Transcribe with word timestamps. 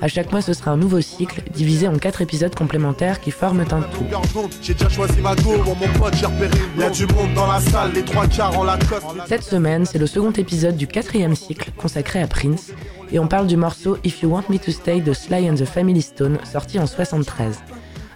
À 0.00 0.06
chaque 0.06 0.30
mois, 0.30 0.42
ce 0.42 0.52
sera 0.52 0.70
un 0.70 0.76
nouveau 0.76 1.00
cycle, 1.00 1.42
divisé 1.52 1.88
en 1.88 1.98
quatre 1.98 2.22
épisodes 2.22 2.54
complémentaires 2.54 3.20
qui 3.20 3.32
forment 3.32 3.64
un 3.70 3.80
tout. 3.80 4.04
Cette 9.26 9.42
semaine, 9.42 9.86
c'est 9.86 9.98
le 9.98 10.06
second 10.06 10.30
épisode 10.30 10.76
du 10.76 10.86
quatrième 10.86 11.34
cycle 11.34 11.72
consacré 11.76 12.22
à 12.22 12.28
Prince, 12.28 12.70
et 13.10 13.18
on 13.18 13.26
parle 13.26 13.48
du 13.48 13.56
morceau 13.56 13.98
If 14.04 14.22
You 14.22 14.30
Want 14.30 14.44
Me 14.50 14.58
to 14.58 14.70
Stay 14.70 15.00
de 15.00 15.12
Sly 15.12 15.50
and 15.50 15.56
the 15.56 15.64
Family 15.64 16.02
Stone, 16.02 16.38
sorti 16.44 16.78
en 16.78 16.86
73. 16.86 17.58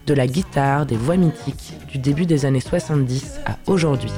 De 0.06 0.14
la 0.14 0.28
guitare, 0.28 0.86
des 0.86 0.96
voix 0.96 1.16
mythiques, 1.16 1.74
du 1.88 1.98
début 1.98 2.26
des 2.26 2.44
années 2.44 2.60
70 2.60 3.40
à 3.44 3.56
aujourd'hui. 3.66 4.10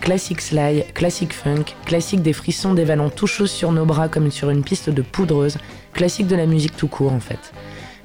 Classique 0.00 0.40
slide, 0.40 0.92
classique 0.92 1.32
funk, 1.32 1.64
classique 1.84 2.22
des 2.22 2.32
frissons 2.32 2.74
dévalant 2.74 3.10
tout 3.10 3.26
chaud 3.26 3.46
sur 3.46 3.72
nos 3.72 3.84
bras 3.84 4.08
comme 4.08 4.30
sur 4.30 4.50
une 4.50 4.62
piste 4.62 4.90
de 4.90 5.02
poudreuse, 5.02 5.58
classique 5.92 6.26
de 6.26 6.36
la 6.36 6.46
musique 6.46 6.76
tout 6.76 6.88
court 6.88 7.12
en 7.12 7.20
fait. 7.20 7.52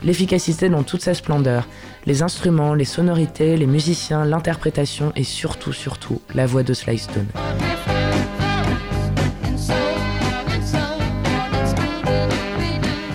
L'efficacité 0.04 0.70
dans 0.70 0.84
toute 0.84 1.02
sa 1.02 1.14
splendeur, 1.14 1.68
les 2.08 2.24
instruments, 2.24 2.74
les 2.74 2.86
sonorités, 2.86 3.56
les 3.56 3.68
musiciens, 3.68 4.26
l'interprétation 4.26 5.12
et 5.16 5.24
surtout, 5.24 5.74
surtout, 5.74 6.22
la 6.34 6.48
voix 6.48 6.64
de 6.64 6.74
Sly 6.74 6.98
Stone. 6.98 7.28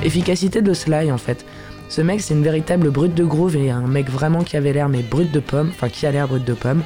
Efficacité 0.04 0.62
de 0.62 0.72
Sly 0.72 1.10
en 1.10 1.18
fait. 1.18 1.44
Ce 1.88 2.00
mec, 2.00 2.20
c'est 2.20 2.34
une 2.34 2.44
véritable 2.44 2.90
brute 2.90 3.14
de 3.14 3.24
groove 3.24 3.56
et 3.56 3.70
un 3.70 3.88
mec 3.88 4.08
vraiment 4.08 4.44
qui 4.44 4.56
avait 4.56 4.72
l'air 4.72 4.88
mais 4.88 5.02
brute 5.02 5.32
de 5.32 5.40
pomme, 5.40 5.70
enfin 5.70 5.88
qui 5.88 6.06
a 6.06 6.12
l'air 6.12 6.28
brute 6.28 6.44
de 6.44 6.54
pomme. 6.54 6.82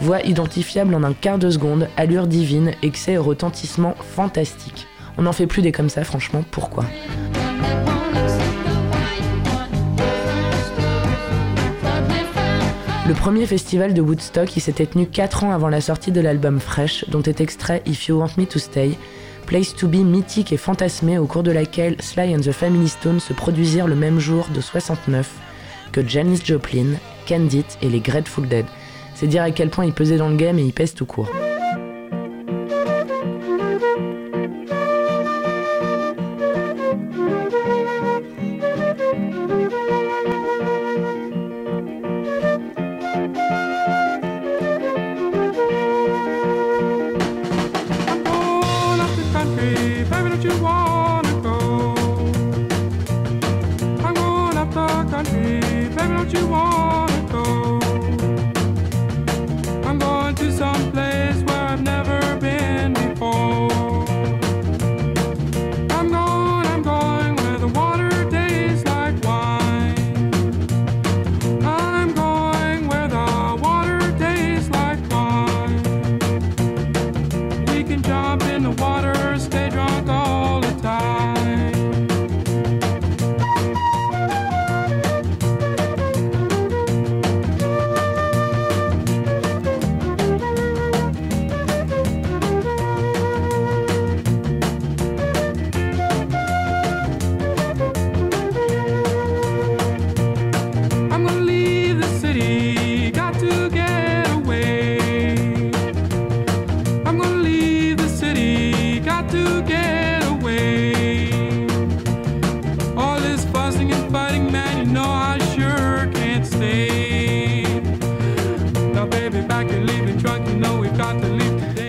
Voix 0.00 0.22
identifiable 0.22 0.94
en 0.94 1.02
un 1.02 1.12
quart 1.12 1.38
de 1.38 1.50
seconde, 1.50 1.88
allure 1.96 2.26
divine, 2.26 2.72
excès 2.82 3.12
et 3.12 3.18
retentissement 3.18 3.94
fantastique. 4.14 4.86
On 5.16 5.22
n'en 5.22 5.32
fait 5.32 5.46
plus 5.46 5.62
des 5.62 5.72
comme 5.72 5.88
ça, 5.88 6.04
franchement, 6.04 6.44
pourquoi? 6.50 6.84
Le 13.06 13.12
premier 13.12 13.44
festival 13.44 13.92
de 13.92 14.00
Woodstock, 14.00 14.48
qui 14.48 14.60
s'était 14.60 14.86
tenu 14.86 15.06
4 15.06 15.44
ans 15.44 15.52
avant 15.52 15.68
la 15.68 15.82
sortie 15.82 16.10
de 16.10 16.20
l'album 16.22 16.58
Fresh, 16.58 17.04
dont 17.08 17.22
est 17.22 17.40
extrait 17.40 17.82
If 17.84 18.08
You 18.08 18.18
Want 18.18 18.30
Me 18.38 18.46
to 18.46 18.58
Stay, 18.58 18.98
place 19.46 19.74
to 19.74 19.86
be 19.86 19.96
mythique 19.96 20.52
et 20.52 20.56
fantasmée 20.56 21.18
au 21.18 21.26
cours 21.26 21.42
de 21.42 21.52
laquelle 21.52 21.96
Sly 22.00 22.34
and 22.34 22.40
the 22.40 22.52
Family 22.52 22.88
Stone 22.88 23.20
se 23.20 23.34
produisirent 23.34 23.88
le 23.88 23.94
même 23.94 24.18
jour 24.18 24.48
de 24.54 24.60
69 24.62 25.30
que 25.92 26.06
Janis 26.06 26.40
Joplin, 26.44 26.94
Candid 27.28 27.66
et 27.82 27.90
les 27.90 28.00
Grateful 28.00 28.48
Dead. 28.48 28.64
Dire 29.26 29.42
à 29.42 29.50
quel 29.50 29.70
point 29.70 29.86
ils 29.86 29.92
pesaient 29.92 30.18
dans 30.18 30.28
le 30.28 30.36
game 30.36 30.58
et 30.58 30.62
ils 30.62 30.72
pèsent 30.72 30.94
tout 30.94 31.06
court. 31.06 31.30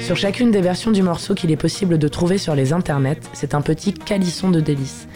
Sur 0.06 0.16
chacune 0.16 0.52
des 0.52 0.62
versions 0.62 0.92
du 0.92 1.02
morceau 1.02 1.34
qu'il 1.34 1.50
est 1.50 1.56
possible 1.56 1.98
de 1.98 2.08
trouver 2.08 2.38
sur 2.38 2.54
les 2.54 2.74
internets, 2.74 3.22
c'est 3.34 3.56
un 3.56 3.62
petit 3.62 3.92
calisson 3.92 4.52
de 4.52 4.60
délices. 4.60 5.08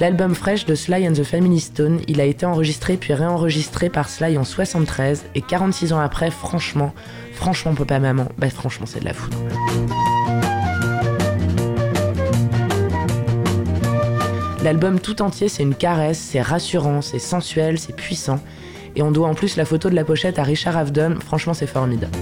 L'album 0.00 0.34
Fresh 0.34 0.66
de 0.66 0.74
Sly 0.74 1.08
and 1.08 1.14
the 1.14 1.22
Family 1.22 1.60
Stone, 1.60 2.02
il 2.08 2.20
a 2.20 2.26
été 2.26 2.44
enregistré 2.44 2.98
puis 2.98 3.14
réenregistré 3.14 3.88
par 3.88 4.10
Sly 4.10 4.36
en 4.36 4.44
73 4.44 5.24
et 5.34 5.40
46 5.40 5.94
ans 5.94 5.98
après, 5.98 6.30
franchement, 6.30 6.92
franchement 7.32 7.74
papa 7.74 7.98
maman, 7.98 8.26
bah 8.36 8.50
franchement 8.50 8.84
c'est 8.84 9.00
de 9.00 9.06
la 9.06 9.14
foudre. 9.14 9.38
L'album 14.62 15.00
tout 15.00 15.22
entier 15.22 15.48
c'est 15.48 15.62
une 15.62 15.74
caresse, 15.74 16.18
c'est 16.18 16.42
rassurant, 16.42 17.00
c'est 17.00 17.18
sensuel, 17.18 17.78
c'est 17.78 17.96
puissant 17.96 18.40
et 18.94 19.00
on 19.00 19.10
doit 19.10 19.26
en 19.26 19.34
plus 19.34 19.56
la 19.56 19.64
photo 19.64 19.88
de 19.88 19.94
la 19.94 20.04
pochette 20.04 20.38
à 20.38 20.42
Richard 20.42 20.76
Avedon, 20.76 21.16
franchement 21.18 21.54
c'est 21.54 21.66
formidable. 21.66 22.12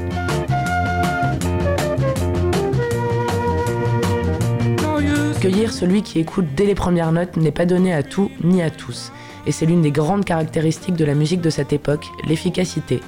Cueillir 5.42 5.72
celui 5.72 6.02
qui 6.02 6.20
écoute 6.20 6.44
dès 6.56 6.66
les 6.66 6.76
premières 6.76 7.10
notes 7.10 7.36
n'est 7.36 7.50
pas 7.50 7.66
donné 7.66 7.92
à 7.92 8.04
tout 8.04 8.30
ni 8.44 8.62
à 8.62 8.70
tous, 8.70 9.10
et 9.44 9.50
c'est 9.50 9.66
l'une 9.66 9.82
des 9.82 9.90
grandes 9.90 10.24
caractéristiques 10.24 10.94
de 10.94 11.04
la 11.04 11.16
musique 11.16 11.40
de 11.40 11.50
cette 11.50 11.72
époque, 11.72 12.06
l'efficacité. 12.28 13.00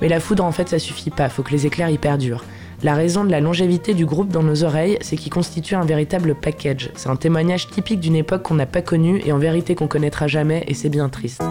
Mais 0.00 0.08
la 0.08 0.18
foudre 0.18 0.44
en 0.44 0.50
fait 0.50 0.68
ça 0.68 0.80
suffit 0.80 1.10
pas, 1.10 1.28
faut 1.28 1.44
que 1.44 1.52
les 1.52 1.66
éclairs 1.66 1.90
y 1.90 1.96
perdurent. 1.96 2.42
La 2.82 2.94
raison 2.94 3.22
de 3.22 3.30
la 3.30 3.38
longévité 3.38 3.94
du 3.94 4.06
groupe 4.06 4.30
dans 4.30 4.42
nos 4.42 4.64
oreilles, 4.64 4.98
c'est 5.02 5.16
qu'il 5.16 5.32
constitue 5.32 5.76
un 5.76 5.84
véritable 5.84 6.34
package. 6.34 6.90
C'est 6.96 7.10
un 7.10 7.16
témoignage 7.16 7.68
typique 7.68 8.00
d'une 8.00 8.16
époque 8.16 8.42
qu'on 8.42 8.54
n'a 8.54 8.66
pas 8.66 8.82
connue 8.82 9.22
et 9.24 9.30
en 9.30 9.38
vérité 9.38 9.76
qu'on 9.76 9.86
connaîtra 9.86 10.26
jamais, 10.26 10.64
et 10.66 10.74
c'est 10.74 10.88
bien 10.88 11.08
triste. 11.08 11.44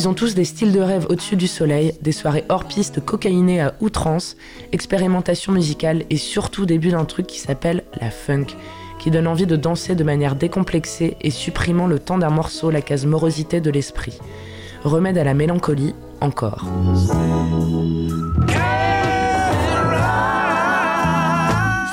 Ils 0.00 0.08
ont 0.08 0.14
tous 0.14 0.34
des 0.34 0.46
styles 0.46 0.72
de 0.72 0.80
rêve 0.80 1.04
au-dessus 1.10 1.36
du 1.36 1.46
soleil, 1.46 1.92
des 2.00 2.12
soirées 2.12 2.46
hors 2.48 2.64
piste 2.64 3.04
cocaïnées 3.04 3.60
à 3.60 3.74
outrance, 3.80 4.34
expérimentation 4.72 5.52
musicale 5.52 6.04
et 6.08 6.16
surtout 6.16 6.64
début 6.64 6.88
d'un 6.88 7.04
truc 7.04 7.26
qui 7.26 7.38
s'appelle 7.38 7.84
la 8.00 8.10
funk, 8.10 8.46
qui 8.98 9.10
donne 9.10 9.26
envie 9.26 9.44
de 9.44 9.56
danser 9.56 9.94
de 9.94 10.02
manière 10.02 10.36
décomplexée 10.36 11.18
et 11.20 11.30
supprimant 11.30 11.86
le 11.86 11.98
temps 11.98 12.16
d'un 12.16 12.30
morceau 12.30 12.70
la 12.70 12.80
case 12.80 13.04
morosité 13.04 13.60
de 13.60 13.70
l'esprit. 13.70 14.18
Remède 14.84 15.18
à 15.18 15.24
la 15.24 15.34
mélancolie, 15.34 15.94
encore. 16.20 16.64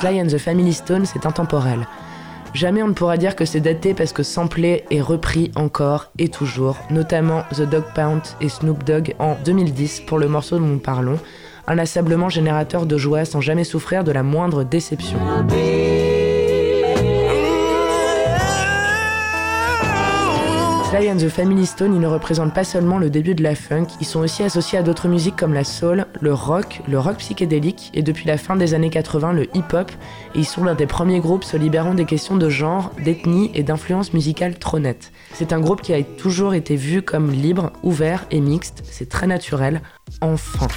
Sly 0.00 0.20
and 0.20 0.28
the 0.28 0.38
Family 0.38 0.72
Stone, 0.72 1.04
c'est 1.04 1.26
intemporel. 1.26 1.86
Jamais 2.54 2.82
on 2.82 2.88
ne 2.88 2.92
pourra 2.94 3.18
dire 3.18 3.36
que 3.36 3.44
c'est 3.44 3.60
daté 3.60 3.92
parce 3.92 4.12
que 4.12 4.22
samplé 4.22 4.84
est 4.90 5.02
repris 5.02 5.50
encore 5.54 6.10
et 6.18 6.28
toujours, 6.28 6.78
notamment 6.90 7.42
The 7.52 7.62
Dog 7.62 7.84
Pound 7.94 8.22
et 8.40 8.48
Snoop 8.48 8.84
Dogg 8.84 9.14
en 9.18 9.36
2010 9.44 10.02
pour 10.06 10.18
le 10.18 10.28
morceau 10.28 10.58
dont 10.58 10.66
nous 10.66 10.78
parlons, 10.78 11.18
inlassablement 11.66 12.30
générateur 12.30 12.86
de 12.86 12.96
joie 12.96 13.26
sans 13.26 13.42
jamais 13.42 13.64
souffrir 13.64 14.02
de 14.02 14.12
la 14.12 14.22
moindre 14.22 14.64
déception. 14.64 15.18
Sly 20.90 21.10
and 21.10 21.18
the 21.18 21.28
Family 21.28 21.66
Stone, 21.66 21.94
ils 21.94 22.00
ne 22.00 22.06
représentent 22.06 22.54
pas 22.54 22.64
seulement 22.64 22.96
le 22.98 23.10
début 23.10 23.34
de 23.34 23.42
la 23.42 23.54
funk, 23.54 23.88
ils 24.00 24.06
sont 24.06 24.20
aussi 24.20 24.42
associés 24.42 24.78
à 24.78 24.82
d'autres 24.82 25.06
musiques 25.06 25.36
comme 25.36 25.52
la 25.52 25.62
soul, 25.62 26.06
le 26.18 26.32
rock, 26.32 26.80
le 26.88 26.98
rock 26.98 27.18
psychédélique 27.18 27.90
et 27.92 28.00
depuis 28.00 28.26
la 28.26 28.38
fin 28.38 28.56
des 28.56 28.72
années 28.72 28.88
80 28.88 29.34
le 29.34 29.54
hip-hop, 29.54 29.92
ils 30.34 30.46
sont 30.46 30.64
l'un 30.64 30.74
des 30.74 30.86
premiers 30.86 31.20
groupes 31.20 31.44
se 31.44 31.58
libérant 31.58 31.92
des 31.92 32.06
questions 32.06 32.38
de 32.38 32.48
genre, 32.48 32.90
d'ethnie 33.04 33.50
et 33.52 33.62
d'influence 33.62 34.14
musicale 34.14 34.58
trop 34.58 34.78
nettes. 34.78 35.12
C'est 35.34 35.52
un 35.52 35.60
groupe 35.60 35.82
qui 35.82 35.92
a 35.92 36.02
toujours 36.02 36.54
été 36.54 36.74
vu 36.74 37.02
comme 37.02 37.32
libre, 37.32 37.70
ouvert 37.82 38.24
et 38.30 38.40
mixte, 38.40 38.82
c'est 38.90 39.10
très 39.10 39.26
naturel, 39.26 39.82
enfin. 40.22 40.68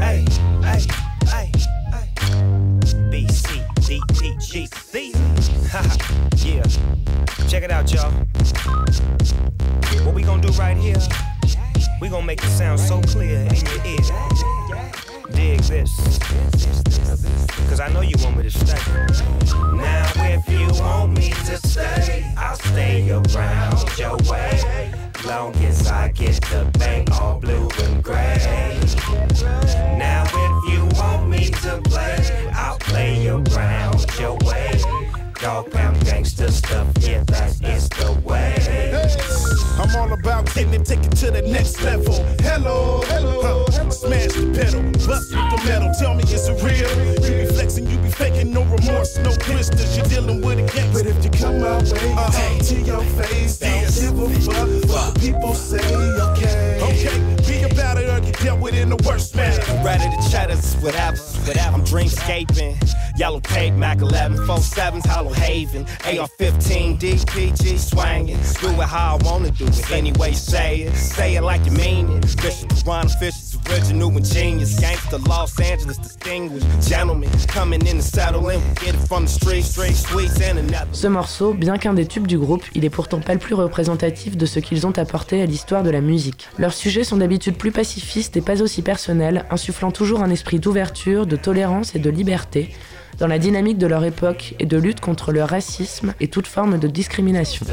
It's 0.00 0.38
hey, 0.64 0.86
hey. 1.36 1.52
Check 7.54 7.62
it 7.62 7.70
out, 7.70 7.92
y'all. 7.92 8.10
What 10.04 10.12
we 10.12 10.24
gonna 10.24 10.42
do 10.42 10.48
right 10.58 10.76
here? 10.76 10.96
We 12.00 12.08
gonna 12.08 12.26
make 12.26 12.42
it 12.42 12.48
sound 12.48 12.80
so 12.80 13.00
clear 13.02 13.38
in 13.42 13.54
your 13.54 13.86
ear. 13.86 14.00
Dig 15.30 15.60
this. 15.60 16.18
Cause 17.68 17.78
I 17.78 17.92
know 17.92 18.00
you 18.00 18.16
want 18.24 18.38
me 18.38 18.42
to 18.42 18.50
stay. 18.50 18.80
Now, 19.76 20.10
if 20.16 20.48
you 20.48 20.66
want 20.82 21.16
me 21.16 21.30
to 21.30 21.56
stay, 21.58 22.34
I'll 22.36 22.56
stay 22.56 23.08
around 23.08 23.96
your 23.96 24.16
way 24.28 24.92
long 25.24 25.54
as 25.64 25.86
I 25.86 26.08
get 26.08 26.40
the 26.50 26.68
bank 26.78 27.12
all 27.12 27.38
blue 27.38 27.68
level. 41.84 42.14
Hello, 42.40 43.02
hello, 43.04 43.64
huh. 43.68 43.90
smash 43.90 44.32
the 44.32 44.50
pedal, 44.56 44.82
bust 45.06 45.30
with 45.30 45.48
the 45.52 45.60
metal. 45.68 45.92
Tell 45.98 46.14
me 46.14 46.24
it's 46.26 46.48
real. 46.64 46.90
You 47.22 47.44
be 47.44 47.46
flexing, 47.52 47.86
you 47.86 47.98
be 47.98 48.10
faking, 48.10 48.52
no 48.52 48.62
remorse, 48.64 49.16
no 49.18 49.30
twisters. 49.36 49.96
You're 49.96 50.06
dealing 50.06 50.40
with 50.40 50.58
a 50.58 50.66
gangster. 50.72 51.04
But 51.04 51.06
if 51.06 51.24
you 51.24 51.30
come 51.30 51.60
my 51.60 51.76
way, 51.78 52.12
uh-huh. 52.12 52.58
to 52.68 52.74
your 52.80 53.04
face, 53.20 53.43
chatters, 60.30 60.74
whatever, 60.76 61.16
whatever. 61.16 61.76
I'm 61.76 61.84
dreamscaping. 61.84 62.94
Yellow 63.16 63.40
tape, 63.40 63.74
Mac 63.74 64.00
11, 64.00 64.38
47s, 64.38 65.06
Hollow 65.06 65.32
Haven, 65.32 65.86
AR 66.04 66.26
15, 66.26 66.98
DPG 66.98 67.78
swanging. 67.78 68.38
Do 68.60 68.80
it 68.80 68.88
how 68.88 69.16
I 69.16 69.24
wanna 69.24 69.50
do 69.50 69.66
it. 69.66 69.90
Anyway, 69.92 70.32
say 70.32 70.82
it, 70.82 70.96
say 70.96 71.36
it 71.36 71.42
like 71.42 71.64
you 71.64 71.72
mean 71.72 72.10
it. 72.10 72.22
Bishop 72.42 72.70
Piranha 72.70 73.08
Fish 73.20 73.34
original 73.74 74.08
and 74.10 74.24
genius. 74.24 74.78
Gangster 74.78 75.18
Los 75.28 75.58
Angeles, 75.60 75.98
distinguished 75.98 76.66
gentlemen 76.88 77.28
coming 77.48 77.80
in 77.86 77.96
to 77.96 78.02
settle 78.02 78.48
in. 78.50 78.60
Get 78.74 78.94
it 78.94 79.08
from 79.08 79.24
the 79.24 79.30
street, 79.30 79.64
straight 79.64 79.96
sweets 79.96 80.40
and 80.40 80.58
another. 80.58 80.88
Ce 80.92 81.06
morceau, 81.06 81.54
bien 81.54 81.76
qu'un 81.78 81.94
des 81.94 82.06
tubes 82.06 82.26
du 82.26 82.38
groupe, 82.38 82.64
il 82.74 82.84
est 82.84 82.90
pourtant 82.90 83.20
pas 83.20 83.32
le 83.32 83.40
plus 83.40 83.54
représentatif 83.54 84.36
de 84.36 84.46
ce 84.46 84.60
qu'ils 84.60 84.86
ont 84.86 84.96
apporté 84.96 85.42
à 85.42 85.46
l'histoire 85.46 85.82
de 85.82 85.90
la 85.90 86.00
musique. 86.00 86.48
Leurs 86.58 86.72
sujets 86.72 87.04
sont 87.04 87.16
d'habitude 87.16 87.56
plus 87.56 87.72
pacifistes 87.72 88.36
et 88.36 88.40
pas 88.40 88.62
aussi 88.62 88.82
personnels, 88.82 89.44
insufflant 89.50 89.90
toujours 89.90 90.22
un 90.22 90.30
esprit 90.30 90.60
d'ouverture, 90.60 91.26
de 91.26 91.36
tolérance 91.36 91.94
et 91.94 91.98
de 91.98 92.10
liberté 92.10 92.70
dans 93.18 93.28
la 93.28 93.38
dynamique 93.38 93.78
de 93.78 93.86
leur 93.86 94.04
époque 94.04 94.56
et 94.58 94.66
de 94.66 94.76
lutte 94.76 95.00
contre 95.00 95.30
le 95.30 95.44
racisme 95.44 96.14
et 96.18 96.26
toute 96.26 96.48
forme 96.48 96.78
de 96.78 96.88
discrimination. 96.88 97.64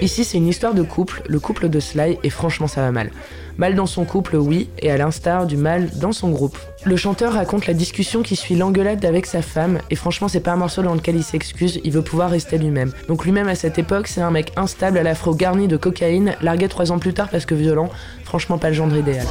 Ici, 0.00 0.24
c'est 0.24 0.38
une 0.38 0.48
histoire 0.48 0.74
de 0.74 0.82
couple, 0.82 1.22
le 1.26 1.40
couple 1.40 1.68
de 1.68 1.80
Sly, 1.80 2.18
et 2.22 2.30
franchement, 2.30 2.68
ça 2.68 2.80
va 2.80 2.92
mal. 2.92 3.10
Mal 3.58 3.74
dans 3.74 3.86
son 3.86 4.04
couple, 4.04 4.36
oui, 4.36 4.68
et 4.78 4.90
à 4.90 4.96
l'instar 4.96 5.46
du 5.46 5.56
mal 5.56 5.90
dans 5.96 6.12
son 6.12 6.30
groupe. 6.30 6.56
Le 6.84 6.96
chanteur 6.96 7.34
raconte 7.34 7.66
la 7.66 7.74
discussion 7.74 8.22
qui 8.22 8.34
suit 8.34 8.54
l'engueulade 8.54 9.04
avec 9.04 9.26
sa 9.26 9.42
femme, 9.42 9.78
et 9.90 9.96
franchement, 9.96 10.28
c'est 10.28 10.40
pas 10.40 10.52
un 10.52 10.56
morceau 10.56 10.82
dans 10.82 10.94
lequel 10.94 11.16
il 11.16 11.22
s'excuse, 11.22 11.80
il 11.84 11.92
veut 11.92 12.02
pouvoir 12.02 12.30
rester 12.30 12.56
lui-même. 12.56 12.92
Donc 13.08 13.24
lui-même 13.24 13.48
à 13.48 13.54
cette 13.54 13.78
époque, 13.78 14.06
c'est 14.06 14.20
un 14.22 14.30
mec 14.30 14.52
instable 14.56 14.98
à 14.98 15.02
l'afro 15.02 15.34
garni 15.34 15.68
de 15.68 15.76
cocaïne, 15.76 16.34
largué 16.40 16.68
trois 16.68 16.92
ans 16.92 16.98
plus 16.98 17.14
tard 17.14 17.28
parce 17.28 17.46
que 17.46 17.54
violent, 17.54 17.90
franchement 18.24 18.58
pas 18.58 18.68
le 18.68 18.74
genre 18.74 18.96
idéal. 18.96 19.26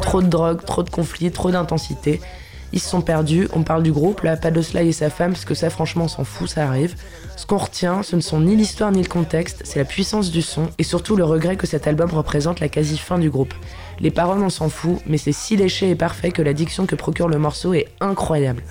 Trop 0.00 0.22
de 0.22 0.28
drogue, 0.28 0.64
trop 0.64 0.82
de 0.82 0.90
conflits, 0.90 1.30
trop 1.30 1.50
d'intensité. 1.50 2.20
Ils 2.72 2.80
se 2.80 2.88
sont 2.88 3.02
perdus, 3.02 3.48
on 3.52 3.62
parle 3.62 3.82
du 3.82 3.92
groupe, 3.92 4.22
là, 4.22 4.36
pas 4.36 4.50
de 4.50 4.62
Sly 4.62 4.88
et 4.88 4.92
sa 4.92 5.10
femme, 5.10 5.32
parce 5.32 5.44
que 5.44 5.54
ça, 5.54 5.68
franchement, 5.68 6.04
on 6.04 6.08
s'en 6.08 6.24
fout, 6.24 6.48
ça 6.48 6.66
arrive. 6.66 6.94
Ce 7.36 7.46
qu'on 7.46 7.58
retient, 7.58 8.02
ce 8.02 8.16
ne 8.16 8.20
sont 8.20 8.40
ni 8.40 8.56
l'histoire 8.56 8.92
ni 8.92 9.02
le 9.02 9.08
contexte, 9.08 9.62
c'est 9.64 9.78
la 9.78 9.84
puissance 9.84 10.30
du 10.30 10.42
son, 10.42 10.68
et 10.78 10.82
surtout 10.82 11.16
le 11.16 11.24
regret 11.24 11.56
que 11.56 11.66
cet 11.66 11.86
album 11.86 12.10
représente 12.10 12.60
la 12.60 12.68
quasi-fin 12.68 13.18
du 13.18 13.30
groupe. 13.30 13.52
Les 14.00 14.10
paroles, 14.10 14.42
on 14.42 14.50
s'en 14.50 14.68
fout, 14.68 14.98
mais 15.06 15.18
c'est 15.18 15.32
si 15.32 15.56
léché 15.56 15.90
et 15.90 15.94
parfait 15.94 16.30
que 16.30 16.42
l'addiction 16.42 16.86
que 16.86 16.94
procure 16.94 17.28
le 17.28 17.38
morceau 17.38 17.74
est 17.74 17.88
incroyable. 18.00 18.62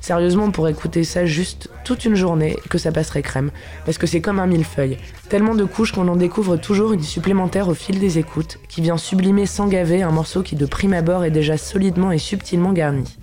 Sérieusement, 0.00 0.44
on 0.44 0.50
pourrait 0.50 0.72
écouter 0.72 1.04
ça 1.04 1.26
juste 1.26 1.68
toute 1.84 2.04
une 2.04 2.14
journée, 2.14 2.56
que 2.68 2.78
ça 2.78 2.92
passerait 2.92 3.22
crème, 3.22 3.50
parce 3.84 3.98
que 3.98 4.06
c'est 4.06 4.20
comme 4.20 4.38
un 4.38 4.46
millefeuille. 4.46 4.96
Tellement 5.28 5.54
de 5.54 5.64
couches 5.64 5.92
qu'on 5.92 6.08
en 6.08 6.16
découvre 6.16 6.56
toujours 6.56 6.92
une 6.92 7.02
supplémentaire 7.02 7.68
au 7.68 7.74
fil 7.74 7.98
des 7.98 8.18
écoutes, 8.18 8.58
qui 8.68 8.80
vient 8.80 8.96
sublimer 8.96 9.46
sans 9.46 9.68
gaver 9.68 10.02
un 10.02 10.10
morceau 10.10 10.42
qui 10.42 10.56
de 10.56 10.66
prime 10.66 10.94
abord 10.94 11.24
est 11.24 11.30
déjà 11.30 11.56
solidement 11.56 12.12
et 12.12 12.18
subtilement 12.18 12.72
garni. 12.72 13.18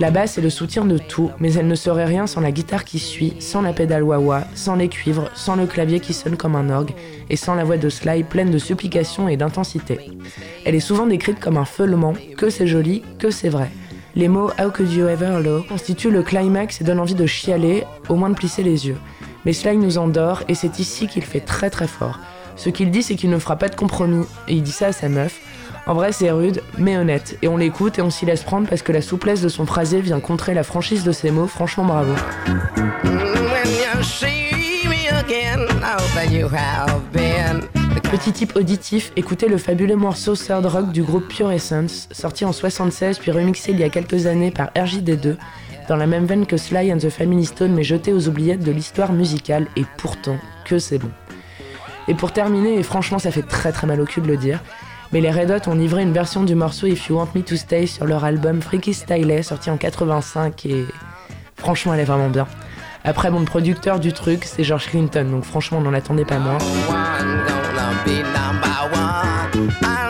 La 0.00 0.10
basse 0.10 0.38
est 0.38 0.40
le 0.40 0.50
soutien 0.50 0.84
de 0.84 0.98
tout, 0.98 1.30
mais 1.38 1.52
elle 1.54 1.66
ne 1.66 1.74
serait 1.74 2.04
rien 2.04 2.26
sans 2.26 2.40
la 2.40 2.50
guitare 2.50 2.84
qui 2.84 2.98
suit, 2.98 3.34
sans 3.38 3.62
la 3.62 3.72
pédale 3.72 4.02
wah 4.02 4.44
sans 4.54 4.74
les 4.74 4.88
cuivres, 4.88 5.30
sans 5.34 5.56
le 5.56 5.66
clavier 5.66 6.00
qui 6.00 6.12
sonne 6.12 6.36
comme 6.36 6.56
un 6.56 6.70
orgue, 6.70 6.94
et 7.28 7.36
sans 7.36 7.54
la 7.54 7.64
voix 7.64 7.76
de 7.76 7.88
Sly 7.88 8.24
pleine 8.24 8.50
de 8.50 8.58
supplication 8.58 9.28
et 9.28 9.36
d'intensité. 9.36 10.10
Elle 10.64 10.74
est 10.74 10.80
souvent 10.80 11.06
décrite 11.06 11.38
comme 11.38 11.56
un 11.56 11.64
feulement, 11.64 12.14
que 12.36 12.50
c'est 12.50 12.66
joli, 12.66 13.02
que 13.18 13.30
c'est 13.30 13.50
vrai. 13.50 13.70
Les 14.14 14.28
mots 14.28 14.50
How 14.58 14.70
could 14.70 14.92
you 14.92 15.06
ever 15.06 15.42
low 15.42 15.62
constituent 15.62 16.10
le 16.10 16.22
climax 16.22 16.80
et 16.80 16.84
donnent 16.84 17.00
envie 17.00 17.14
de 17.14 17.26
chialer, 17.26 17.84
au 18.08 18.16
moins 18.16 18.30
de 18.30 18.34
plisser 18.34 18.62
les 18.62 18.86
yeux. 18.88 18.96
Mais 19.44 19.52
Sly 19.52 19.76
nous 19.76 19.98
endort, 19.98 20.42
et 20.48 20.54
c'est 20.54 20.78
ici 20.78 21.06
qu'il 21.06 21.22
fait 21.22 21.40
très 21.40 21.70
très 21.70 21.86
fort. 21.86 22.18
Ce 22.56 22.68
qu'il 22.68 22.90
dit, 22.90 23.02
c'est 23.02 23.14
qu'il 23.14 23.30
ne 23.30 23.38
fera 23.38 23.56
pas 23.56 23.68
de 23.68 23.76
compromis, 23.76 24.26
et 24.48 24.54
il 24.54 24.62
dit 24.62 24.72
ça 24.72 24.88
à 24.88 24.92
sa 24.92 25.08
meuf, 25.08 25.40
en 25.86 25.94
vrai, 25.94 26.12
c'est 26.12 26.30
rude, 26.30 26.62
mais 26.78 26.96
honnête. 26.96 27.36
Et 27.42 27.48
on 27.48 27.56
l'écoute 27.56 27.98
et 27.98 28.02
on 28.02 28.10
s'y 28.10 28.26
laisse 28.26 28.42
prendre 28.42 28.68
parce 28.68 28.82
que 28.82 28.92
la 28.92 29.02
souplesse 29.02 29.40
de 29.40 29.48
son 29.48 29.66
phrasé 29.66 30.00
vient 30.00 30.20
contrer 30.20 30.54
la 30.54 30.62
franchise 30.62 31.04
de 31.04 31.12
ses 31.12 31.30
mots. 31.30 31.46
Franchement, 31.46 31.84
bravo. 31.84 32.12
Petit 38.10 38.32
type 38.32 38.56
auditif, 38.56 39.12
écoutez 39.14 39.46
le 39.46 39.56
fabuleux 39.56 39.94
morceau 39.94 40.34
Third 40.34 40.66
Rock 40.66 40.90
du 40.90 41.04
groupe 41.04 41.28
Pure 41.28 41.52
Essence, 41.52 42.08
sorti 42.10 42.44
en 42.44 42.50
76 42.50 43.20
puis 43.20 43.30
remixé 43.30 43.70
il 43.70 43.78
y 43.78 43.84
a 43.84 43.88
quelques 43.88 44.26
années 44.26 44.50
par 44.50 44.72
RJD2, 44.72 45.36
dans 45.88 45.94
la 45.94 46.08
même 46.08 46.26
veine 46.26 46.44
que 46.44 46.56
Sly 46.56 46.92
and 46.92 46.98
the 46.98 47.08
Family 47.08 47.44
Stone 47.44 47.72
mais 47.72 47.84
jeté 47.84 48.12
aux 48.12 48.26
oubliettes 48.26 48.64
de 48.64 48.72
l'histoire 48.72 49.12
musicale, 49.12 49.68
et 49.76 49.84
pourtant, 49.96 50.38
que 50.64 50.80
c'est 50.80 50.98
bon. 50.98 51.10
Et 52.08 52.14
pour 52.14 52.32
terminer, 52.32 52.80
et 52.80 52.82
franchement 52.82 53.20
ça 53.20 53.30
fait 53.30 53.46
très 53.46 53.70
très 53.70 53.86
mal 53.86 54.00
au 54.00 54.06
cul 54.06 54.20
de 54.20 54.26
le 54.26 54.36
dire, 54.36 54.58
mais 55.12 55.20
les 55.20 55.30
Red 55.30 55.52
Hot 55.52 55.70
ont 55.70 55.76
livré 55.76 56.02
une 56.02 56.12
version 56.12 56.42
du 56.42 56.56
morceau 56.56 56.88
If 56.88 57.06
You 57.06 57.16
Want 57.16 57.28
Me 57.36 57.42
to 57.42 57.54
Stay 57.54 57.86
sur 57.86 58.06
leur 58.06 58.24
album 58.24 58.60
Freaky 58.60 58.92
Style 58.92 59.44
sorti 59.44 59.70
en 59.70 59.76
85 59.76 60.66
et 60.66 60.84
franchement 61.56 61.94
elle 61.94 62.00
est 62.00 62.04
vraiment 62.04 62.28
bien. 62.28 62.48
Après 63.04 63.30
mon 63.30 63.44
producteur 63.44 64.00
du 64.00 64.12
truc 64.12 64.42
c'est 64.46 64.64
George 64.64 64.88
Clinton 64.88 65.28
donc 65.30 65.44
franchement 65.44 65.78
on 65.78 65.82
n'en 65.82 65.94
attendait 65.94 66.24
pas 66.24 66.40
moins. 66.40 66.58
be 68.04 68.22
number 68.22 68.68
one. 68.92 69.70
I 69.82 70.09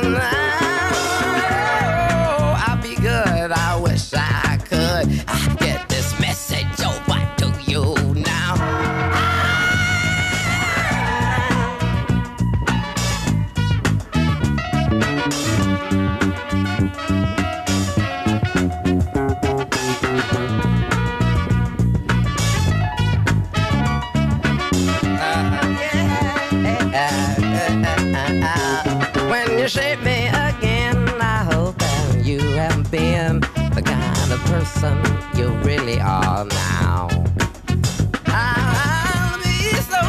person 34.60 34.98
you 35.34 35.48
really 35.68 35.98
are 36.00 36.44
now. 36.44 37.08
Ah, 38.26 39.32
I'll 39.32 39.38
be 39.42 39.58
so 39.94 40.02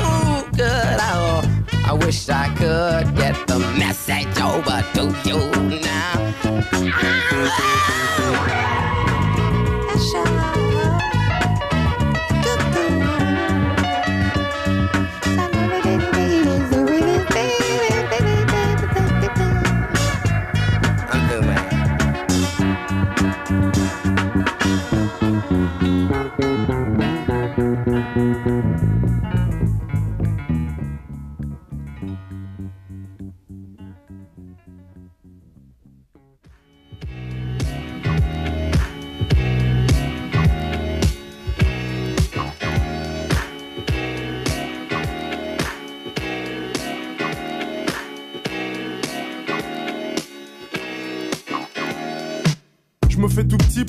good. 0.57 0.97
Oh, 0.99 1.41
I 1.85 1.93
wish 1.93 2.27
I 2.27 2.47
could 2.55 3.15
get 3.15 3.35
the 3.47 3.59
message 3.79 4.37
over 4.41 4.83
to 4.95 5.03
you 5.27 5.39
now. 5.79 6.33
Ah, 6.73 8.00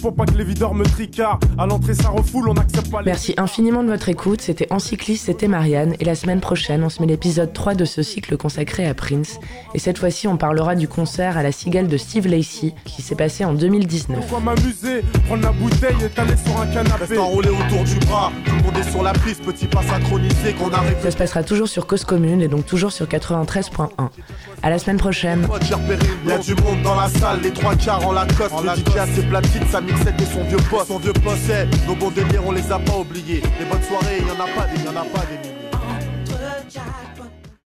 pour 0.00 0.14
pas 0.14 0.24
que 0.24 0.36
les 0.36 0.44
videurs 0.44 0.74
me 0.74 0.84
tricardent. 0.84 1.44
À 1.58 1.66
l'entrée, 1.66 1.94
ça 1.94 2.08
refoule, 2.08 2.48
on 2.48 2.54
n'accepte 2.54 2.90
pas 2.90 3.00
les. 3.00 3.06
Merci 3.06 3.34
infiniment 3.36 3.82
de 3.82 3.88
votre 3.88 4.08
écoute. 4.08 4.40
C'était 4.40 4.72
Encycliste, 4.72 5.26
c'était 5.26 5.48
Marianne. 5.48 5.94
Et 6.00 6.04
la 6.04 6.14
semaine 6.14 6.40
prochaine, 6.40 6.82
on 6.84 6.88
se 6.88 7.00
met 7.00 7.06
l'épisode 7.06 7.52
3 7.52 7.74
de 7.74 7.84
ce 7.84 8.02
cycle 8.02 8.36
consacré 8.36 8.86
à 8.86 8.94
Prince. 8.94 9.38
Et 9.74 9.78
cette 9.78 9.98
fois-ci, 9.98 10.28
on 10.28 10.36
parlera 10.36 10.74
du 10.74 10.88
concert 10.88 11.36
à 11.36 11.42
la 11.42 11.52
cigale 11.52 11.88
de 11.88 11.96
Steve 11.96 12.26
Lacey 12.26 12.74
qui 12.84 13.02
s'est 13.02 13.14
passé 13.14 13.44
en 13.44 13.52
2019. 13.52 14.18
On 14.30 14.38
va 14.38 14.54
m'amuser, 14.54 15.02
prendre 15.26 15.42
la 15.42 15.52
bouteille 15.52 15.96
et 16.04 16.08
t'aller 16.08 16.36
sur 16.36 16.60
un 16.60 16.66
canapé. 16.66 17.18
enroulé 17.18 17.48
autour 17.48 17.84
du 17.84 17.98
bras, 18.06 18.32
tout 18.44 18.54
le 18.54 18.62
monde 18.62 18.78
est 18.78 18.90
sur 18.90 19.02
la 19.02 19.12
piste, 19.12 19.42
petit 19.42 19.66
pas 19.66 19.82
synchronisé 19.82 20.52
qu'on 20.58 20.70
arrive. 20.70 20.96
Ça 21.02 21.10
se 21.10 21.16
passera 21.16 21.42
toujours 21.42 21.68
sur 21.68 21.86
Cause 21.86 22.04
Commune 22.04 22.42
et 22.42 22.48
donc 22.48 22.66
toujours 22.66 22.92
sur 22.92 23.06
93.1. 23.06 23.88
À 24.64 24.70
la 24.70 24.78
semaine 24.78 24.96
prochaine. 24.96 25.46
Il 26.24 26.28
y 26.28 26.32
a 26.32 26.38
du 26.38 26.54
monde 26.54 26.82
dans 26.82 26.94
la 26.94 27.08
salle, 27.08 27.40
les 27.42 27.50
trois 27.50 27.74
quarts 27.74 28.06
en 28.06 28.12
la 28.12 28.26
coste. 28.26 28.54
Le 28.62 28.70
DJ 28.70 28.96
a 28.96 29.06
ses 29.06 29.22
platines, 29.22 29.66
sa 29.70 29.80
mixette 29.80 30.20
et 30.20 30.24
son 30.24 30.44
vieux 30.44 30.58
poste. 30.70 30.86
Son 30.86 30.98
vieux 30.98 31.12
poste, 31.12 31.50
nos 31.86 31.96
bons 31.96 32.10
délires, 32.10 32.42
on 32.46 32.52
les 32.52 32.70
a 32.70 32.78
pas 32.78 32.96
oubliés. 32.96 33.42
Les 33.58 33.66
bonnes 33.66 33.82
soirées, 33.82 34.18
il 34.20 34.26
y 34.26 34.30
en 34.30 34.34
a 34.34 34.46
pas 34.48 34.66
des, 34.68 34.82
y 34.82 34.88
en 34.88 34.92
a 34.92 35.04
pas 35.04 35.26
des 35.26 35.38
milliers. 35.38 35.62